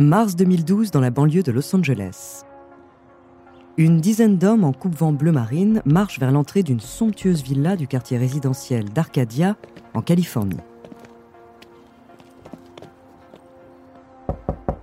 [0.00, 2.46] Mars 2012 dans la banlieue de Los Angeles.
[3.76, 8.16] Une dizaine d'hommes en coupe-vent bleu marine marchent vers l'entrée d'une somptueuse villa du quartier
[8.16, 9.56] résidentiel d'Arcadia,
[9.92, 10.56] en Californie.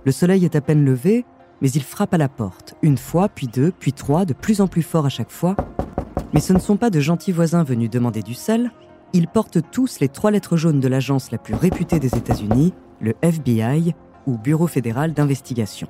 [0.04, 1.24] Le soleil est à peine levé,
[1.62, 4.68] mais il frappe à la porte, une fois, puis deux, puis trois, de plus en
[4.68, 5.56] plus fort à chaque fois.
[6.32, 8.70] Mais ce ne sont pas de gentils voisins venus demander du sel,
[9.12, 13.14] ils portent tous les trois lettres jaunes de l'agence la plus réputée des États-Unis, le
[13.22, 13.96] FBI,
[14.28, 15.88] ou Bureau fédéral d'investigation.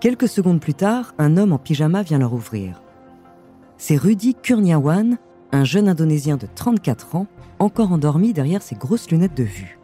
[0.00, 2.82] Quelques secondes plus tard, un homme en pyjama vient leur ouvrir.
[3.78, 5.16] C'est Rudy Kurniawan,
[5.50, 7.26] un jeune Indonésien de 34 ans,
[7.58, 9.78] encore endormi derrière ses grosses lunettes de vue.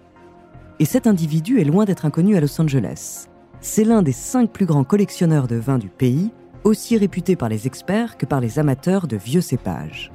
[0.78, 3.28] Et cet individu est loin d'être inconnu à Los Angeles.
[3.62, 6.30] C'est l'un des cinq plus grands collectionneurs de vins du pays,
[6.64, 10.12] aussi réputé par les experts que par les amateurs de vieux cépages.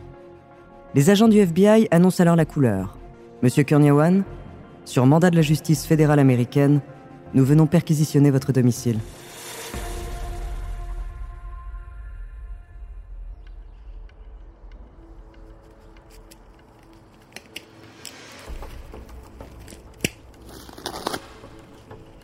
[0.93, 2.97] Les agents du FBI annoncent alors la couleur.
[3.41, 4.23] Monsieur Kurniawan,
[4.85, 6.81] sur mandat de la justice fédérale américaine,
[7.33, 8.99] nous venons perquisitionner votre domicile.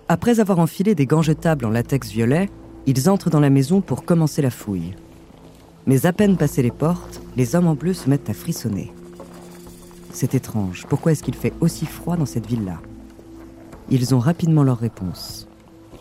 [0.07, 2.49] Après avoir enfilé des gants jetables en latex violet,
[2.85, 4.93] ils entrent dans la maison pour commencer la fouille.
[5.87, 8.91] Mais à peine passées les portes, les hommes en bleu se mettent à frissonner.
[10.13, 12.79] C'est étrange, pourquoi est-ce qu'il fait aussi froid dans cette ville-là?
[13.89, 15.47] Ils ont rapidement leur réponse.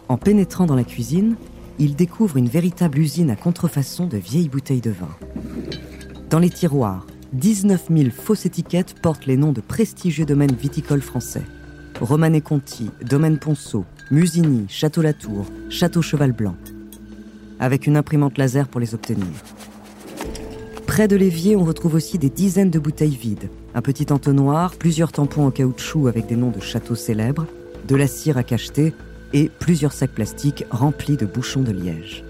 [0.08, 1.36] En pénétrant dans la cuisine,
[1.78, 5.08] ils découvrent une véritable usine à contrefaçon de vieilles bouteilles de vin.
[6.28, 11.44] Dans les tiroirs, 19 000 fausses étiquettes portent les noms de prestigieux domaines viticoles français.
[12.00, 16.56] Romanée Conti, Domaine Ponceau, Musigny, Château Latour, Château Cheval Blanc.
[17.58, 19.26] Avec une imprimante laser pour les obtenir.
[20.86, 25.12] Près de l'évier, on retrouve aussi des dizaines de bouteilles vides, un petit entonnoir, plusieurs
[25.12, 27.46] tampons en caoutchouc avec des noms de châteaux célèbres,
[27.86, 28.94] de la cire à cacheter
[29.32, 32.24] et plusieurs sacs plastiques remplis de bouchons de liège.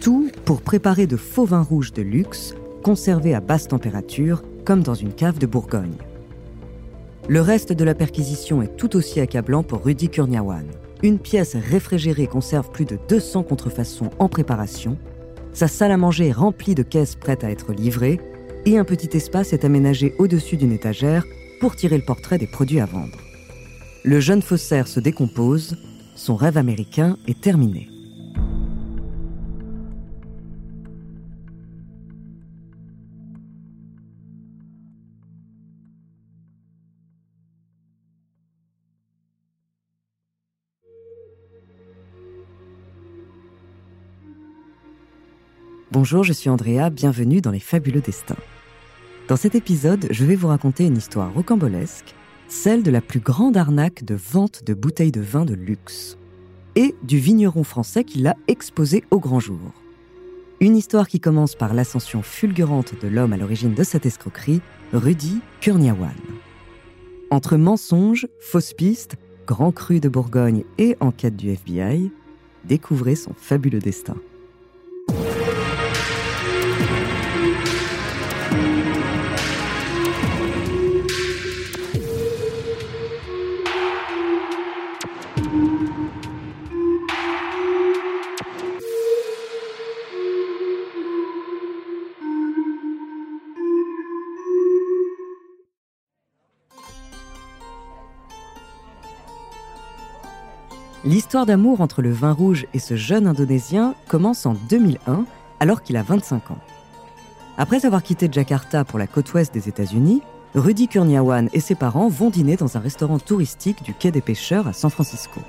[0.00, 4.94] Tout pour préparer de faux vins rouges de luxe, conservés à basse température, comme dans
[4.94, 5.96] une cave de Bourgogne.
[7.28, 10.64] Le reste de la perquisition est tout aussi accablant pour Rudy Kurniawan.
[11.02, 14.96] Une pièce réfrigérée conserve plus de 200 contrefaçons en préparation,
[15.52, 18.20] sa salle à manger est remplie de caisses prêtes à être livrées,
[18.64, 21.24] et un petit espace est aménagé au-dessus d'une étagère
[21.60, 23.18] pour tirer le portrait des produits à vendre.
[24.02, 25.76] Le jeune faussaire se décompose,
[26.14, 27.89] son rêve américain est terminé.
[46.02, 48.38] Bonjour, je suis Andrea, bienvenue dans Les Fabuleux Destins.
[49.28, 52.14] Dans cet épisode, je vais vous raconter une histoire rocambolesque,
[52.48, 56.16] celle de la plus grande arnaque de vente de bouteilles de vin de luxe,
[56.74, 59.60] et du vigneron français qui l'a exposé au grand jour.
[60.60, 64.62] Une histoire qui commence par l'ascension fulgurante de l'homme à l'origine de cette escroquerie,
[64.94, 66.16] Rudy Kurniawan.
[67.30, 69.16] Entre mensonges, fausses pistes,
[69.46, 72.10] grand cru de Bourgogne et enquête du FBI,
[72.64, 74.16] découvrez son fabuleux destin.
[101.02, 105.24] L'histoire d'amour entre le vin rouge et ce jeune Indonésien commence en 2001,
[105.58, 106.58] alors qu'il a 25 ans.
[107.56, 110.20] Après avoir quitté Jakarta pour la côte ouest des États-Unis,
[110.54, 114.68] Rudy Kurniawan et ses parents vont dîner dans un restaurant touristique du quai des pêcheurs
[114.68, 115.40] à San Francisco.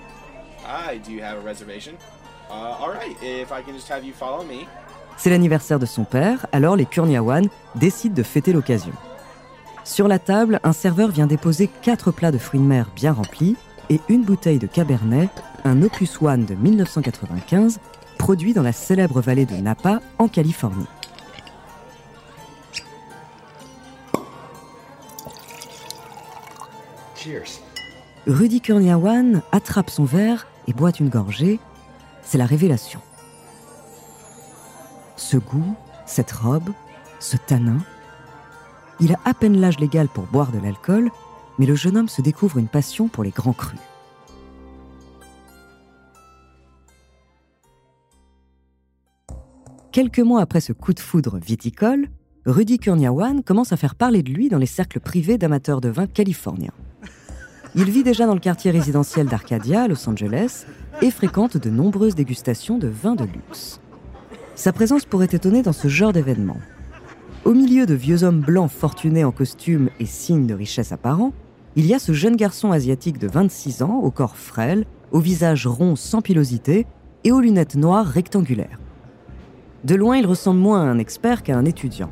[5.17, 8.93] C'est l'anniversaire de son père, alors les Kurniawan décident de fêter l'occasion.
[9.83, 13.57] Sur la table, un serveur vient déposer quatre plats de fruits de mer bien remplis
[13.91, 15.29] et une bouteille de Cabernet,
[15.65, 17.81] un Opus One de 1995,
[18.17, 20.87] produit dans la célèbre vallée de Napa, en Californie.
[27.15, 27.59] Cheers.
[28.27, 31.59] Rudy Kurniawan attrape son verre et boit une gorgée.
[32.23, 33.01] C'est la révélation.
[35.17, 36.69] Ce goût, cette robe,
[37.19, 37.79] ce tanin.
[39.01, 41.11] Il a à peine l'âge légal pour boire de l'alcool,
[41.61, 43.77] mais le jeune homme se découvre une passion pour les grands crus.
[49.91, 52.07] Quelques mois après ce coup de foudre viticole,
[52.47, 56.07] Rudy Kurniawan commence à faire parler de lui dans les cercles privés d'amateurs de vin
[56.07, 56.73] californiens.
[57.75, 60.65] Il vit déjà dans le quartier résidentiel d'Arcadia, Los Angeles,
[61.03, 63.79] et fréquente de nombreuses dégustations de vins de luxe.
[64.55, 66.57] Sa présence pourrait étonner dans ce genre d'événement.
[67.45, 71.33] Au milieu de vieux hommes blancs fortunés en costume et signes de richesse apparent,
[71.75, 75.67] il y a ce jeune garçon asiatique de 26 ans, au corps frêle, au visage
[75.67, 76.85] rond sans pilosité
[77.23, 78.79] et aux lunettes noires rectangulaires.
[79.83, 82.11] De loin, il ressemble moins à un expert qu'à un étudiant.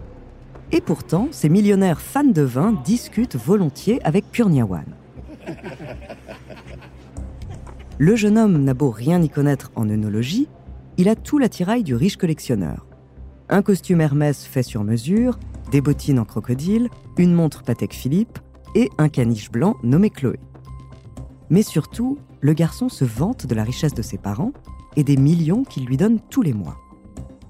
[0.71, 4.85] Et pourtant, ces millionnaires fans de vin discutent volontiers avec Kurniawan.
[7.97, 10.47] Le jeune homme n'a beau rien y connaître en œnologie,
[10.97, 12.85] il a tout l'attirail du riche collectionneur.
[13.49, 15.37] Un costume Hermès fait sur mesure,
[15.71, 18.39] des bottines en crocodile, une montre Patek Philippe
[18.75, 20.39] et un caniche blanc nommé Chloé.
[21.49, 24.53] Mais surtout, le garçon se vante de la richesse de ses parents
[24.95, 26.77] et des millions qu'il lui donne tous les mois.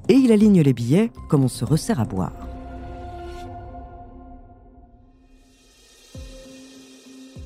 [0.08, 2.34] Et il aligne les billets comme on se resserre à boire.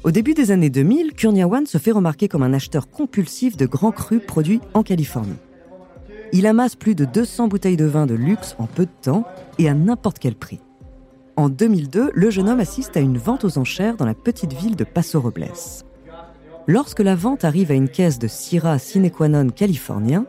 [0.03, 3.93] Au début des années 2000, Kurniawan se fait remarquer comme un acheteur compulsif de grands
[3.93, 5.37] crus produits en Californie.
[6.33, 9.23] Il amasse plus de 200 bouteilles de vin de luxe en peu de temps
[9.59, 10.59] et à n'importe quel prix.
[11.35, 14.75] En 2002, le jeune homme assiste à une vente aux enchères dans la petite ville
[14.75, 15.51] de Paso Robles.
[16.67, 20.27] Lorsque la vente arrive à une caisse de Syrah sine qua non californien,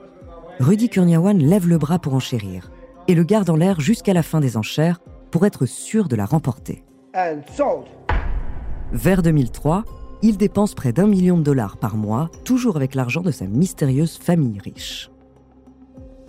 [0.60, 2.70] Rudy Kurniawan lève le bras pour enchérir
[3.06, 6.24] et le garde en l'air jusqu'à la fin des enchères pour être sûr de la
[6.24, 6.84] remporter.
[8.92, 9.84] Vers 2003,
[10.22, 14.16] il dépense près d'un million de dollars par mois, toujours avec l'argent de sa mystérieuse
[14.16, 15.10] famille riche.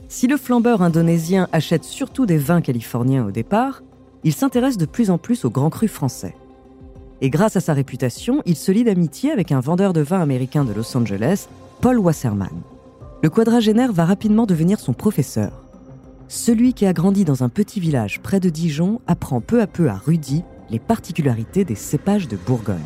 [0.10, 3.82] Si le flambeur indonésien achète surtout des vins californiens au départ,
[4.26, 6.36] il s'intéresse de plus en plus aux grands crus français.
[7.22, 10.66] Et grâce à sa réputation, il se lie d'amitié avec un vendeur de vin américain
[10.66, 11.48] de Los Angeles,
[11.80, 12.62] Paul Wasserman.
[13.22, 15.64] Le quadragénaire va rapidement devenir son professeur.
[16.28, 19.90] Celui qui a grandi dans un petit village près de Dijon apprend peu à peu
[19.90, 22.80] à Rudy les particularités des cépages de Bourgogne.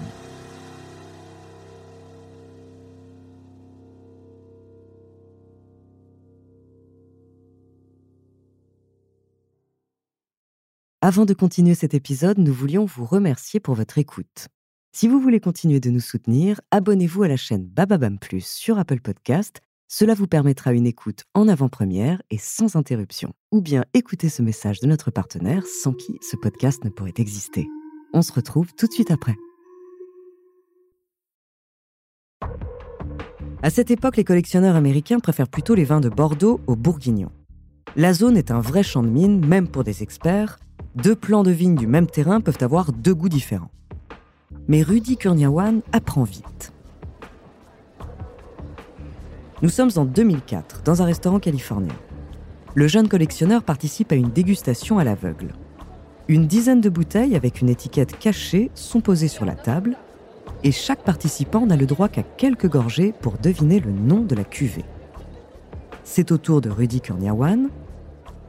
[11.10, 14.48] Avant de continuer cet épisode, nous voulions vous remercier pour votre écoute.
[14.96, 19.02] Si vous voulez continuer de nous soutenir, abonnez-vous à la chaîne Bababam Plus sur Apple
[19.02, 19.60] Podcast.
[19.88, 23.34] Cela vous permettra une écoute en avant-première et sans interruption.
[23.52, 27.68] Ou bien écouter ce message de notre partenaire sans qui ce podcast ne pourrait exister.
[28.14, 29.36] On se retrouve tout de suite après.
[33.64, 37.32] À cette époque, les collectionneurs américains préfèrent plutôt les vins de Bordeaux aux bourguignons.
[37.96, 40.60] La zone est un vrai champ de mine, même pour des experts,
[40.96, 43.72] deux plants de vigne du même terrain peuvent avoir deux goûts différents.
[44.68, 46.74] Mais Rudy Kurniawan apprend vite.
[49.62, 51.96] Nous sommes en 2004, dans un restaurant californien.
[52.76, 55.54] Le jeune collectionneur participe à une dégustation à l'aveugle.
[56.28, 59.98] Une dizaine de bouteilles avec une étiquette cachée sont posées sur la table
[60.64, 64.44] et chaque participant n'a le droit qu'à quelques gorgées pour deviner le nom de la
[64.44, 64.86] cuvée.
[66.04, 67.70] C'est au tour de Rudy Kurniawan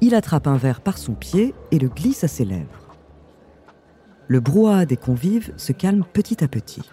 [0.00, 2.96] il attrape un verre par son pied et le glisse à ses lèvres.
[4.28, 6.88] Le brouhaha des convives se calme petit à petit.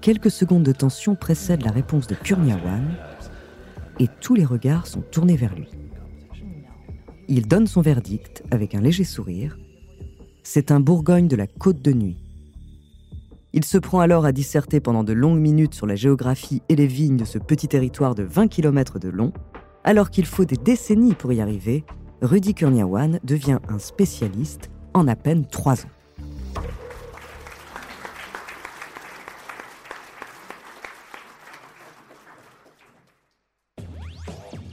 [0.00, 2.96] Quelques secondes de tension précèdent la réponse de Kurniawan
[3.98, 5.68] et tous les regards sont tournés vers lui.
[7.28, 9.58] Il donne son verdict avec un léger sourire.
[10.42, 12.16] C'est un Bourgogne de la côte de nuit.
[13.52, 16.86] Il se prend alors à disserter pendant de longues minutes sur la géographie et les
[16.86, 19.32] vignes de ce petit territoire de 20 km de long
[19.84, 21.84] alors qu'il faut des décennies pour y arriver,
[22.22, 25.90] Rudy Kurniawan devient un spécialiste en à peine trois ans.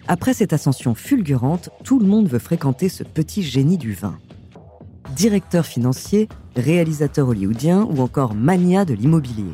[0.10, 4.18] Après cette ascension fulgurante, tout le monde veut fréquenter ce petit génie du vin.
[5.16, 9.52] Directeur financier, réalisateur hollywoodien ou encore mania de l'immobilier.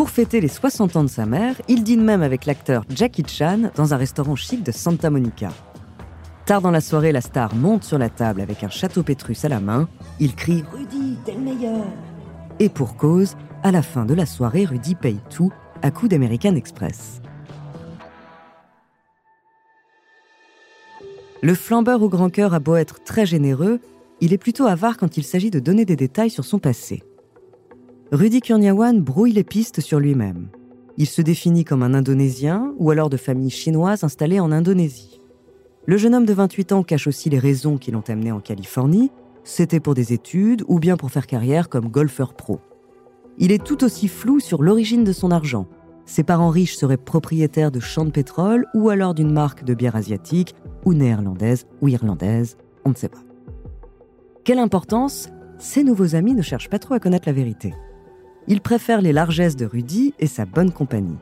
[0.00, 3.70] Pour fêter les 60 ans de sa mère, il dîne même avec l'acteur Jackie Chan
[3.76, 5.50] dans un restaurant chic de Santa Monica.
[6.46, 9.50] Tard dans la soirée, la star monte sur la table avec un château pétrus à
[9.50, 9.90] la main.
[10.18, 11.84] Il crie Rudy, t'es le meilleur
[12.60, 15.52] Et pour cause, à la fin de la soirée, Rudy paye tout
[15.82, 17.20] à coup d'American Express.
[21.42, 23.80] Le flambeur au grand cœur a beau être très généreux,
[24.22, 27.02] il est plutôt avare quand il s'agit de donner des détails sur son passé.
[28.12, 30.48] Rudy Kurniawan brouille les pistes sur lui-même.
[30.96, 35.20] Il se définit comme un Indonésien ou alors de famille chinoise installée en Indonésie.
[35.86, 39.12] Le jeune homme de 28 ans cache aussi les raisons qui l'ont amené en Californie.
[39.44, 42.58] C'était pour des études ou bien pour faire carrière comme golfeur pro.
[43.38, 45.68] Il est tout aussi flou sur l'origine de son argent.
[46.04, 49.94] Ses parents riches seraient propriétaires de champs de pétrole ou alors d'une marque de bière
[49.94, 53.22] asiatique ou néerlandaise ou irlandaise, on ne sait pas.
[54.42, 55.28] Quelle importance
[55.60, 57.72] Ses nouveaux amis ne cherchent pas trop à connaître la vérité.
[58.50, 61.18] Il préfère les largesses de Rudy et sa bonne compagnie.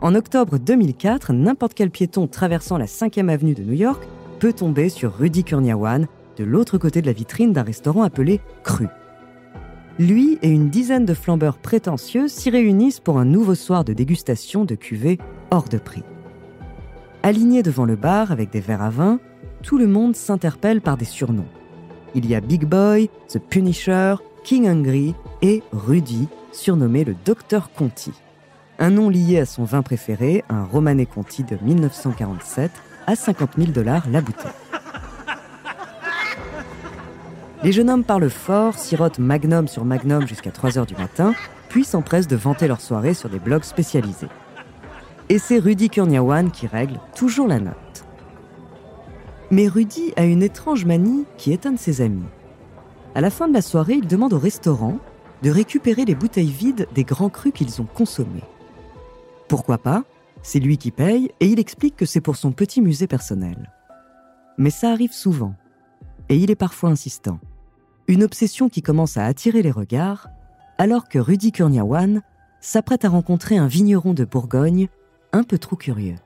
[0.00, 4.06] En octobre 2004, n'importe quel piéton traversant la 5e avenue de New York
[4.38, 8.86] peut tomber sur Rudy Kurniawan de l'autre côté de la vitrine d'un restaurant appelé Cru.
[9.98, 14.64] Lui et une dizaine de flambeurs prétentieux s'y réunissent pour un nouveau soir de dégustation
[14.64, 15.18] de cuvées
[15.50, 16.04] hors de prix.
[17.24, 19.18] Alignés devant le bar avec des verres à vin,
[19.64, 21.48] tout le monde s'interpelle par des surnoms.
[22.14, 28.12] Il y a Big Boy, The Punisher, King Hungry et Rudy, surnommé le Docteur Conti.
[28.80, 32.72] Un nom lié à son vin préféré, un Romanée Conti de 1947,
[33.06, 34.50] à 50 000 dollars la bouteille.
[37.62, 41.34] Les jeunes hommes parlent fort, sirotent magnum sur magnum jusqu'à 3 heures du matin,
[41.68, 44.28] puis s'empressent de vanter leur soirée sur des blogs spécialisés.
[45.28, 48.04] Et c'est Rudy Kurniawan qui règle toujours la note.
[49.52, 52.24] Mais Rudy a une étrange manie qui étonne ses amis.
[53.14, 54.98] À la fin de la soirée, il demande au restaurant
[55.42, 58.44] de récupérer les bouteilles vides des grands crus qu'ils ont consommés.
[59.48, 60.04] Pourquoi pas?
[60.42, 63.70] C'est lui qui paye et il explique que c'est pour son petit musée personnel.
[64.56, 65.54] Mais ça arrive souvent.
[66.28, 67.38] Et il est parfois insistant.
[68.08, 70.28] Une obsession qui commence à attirer les regards,
[70.78, 72.22] alors que Rudy Kurniawan
[72.60, 74.88] s'apprête à rencontrer un vigneron de Bourgogne
[75.32, 76.16] un peu trop curieux.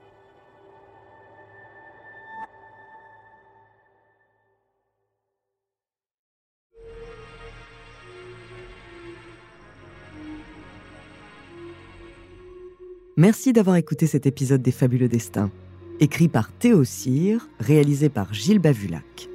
[13.18, 15.50] Merci d'avoir écouté cet épisode des Fabuleux Destins,
[16.00, 19.30] écrit par Théo Cyr, réalisé par Gilles Bavulac.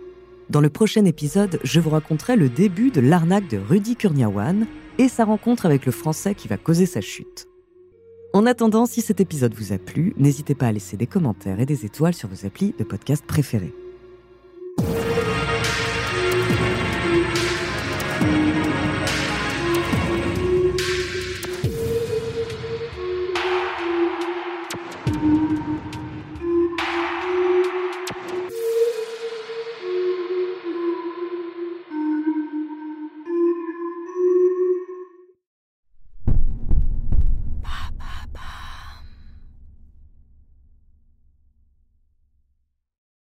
[0.51, 4.67] Dans le prochain épisode, je vous raconterai le début de l'arnaque de Rudy Kurniawan
[4.99, 7.47] et sa rencontre avec le Français qui va causer sa chute.
[8.33, 11.65] En attendant, si cet épisode vous a plu, n'hésitez pas à laisser des commentaires et
[11.65, 13.73] des étoiles sur vos applis de podcast préférés.